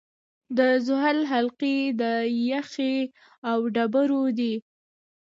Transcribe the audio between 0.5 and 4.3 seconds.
د زحل حلقې د یخ او ډبرو